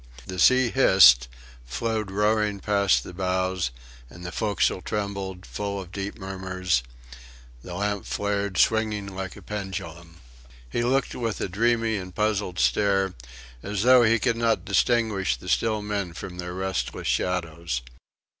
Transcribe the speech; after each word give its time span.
The 0.25 0.39
sea 0.39 0.71
hissed, 0.71 1.27
flowed 1.63 2.09
roaring 2.09 2.59
past 2.59 3.03
the 3.03 3.13
bows, 3.13 3.69
and 4.09 4.25
the 4.25 4.31
forecastle 4.31 4.81
trembled, 4.81 5.45
full 5.45 5.79
of 5.79 5.91
deep 5.91 6.17
murmurs; 6.17 6.81
the 7.63 7.75
lamp 7.75 8.07
flared, 8.07 8.57
swinging 8.57 9.05
like 9.15 9.35
a 9.35 9.43
pendulum. 9.43 10.19
He 10.67 10.83
looked 10.83 11.13
with 11.13 11.39
a 11.39 11.47
dreamy 11.47 11.97
and 11.97 12.15
puzzled 12.15 12.57
stare, 12.57 13.13
as 13.61 13.83
though 13.83 14.01
he 14.01 14.17
could 14.17 14.37
not 14.37 14.65
distinguish 14.65 15.37
the 15.37 15.47
still 15.47 15.83
men 15.83 16.13
from 16.13 16.39
their 16.39 16.55
restless 16.55 17.05
shadows. 17.07 17.83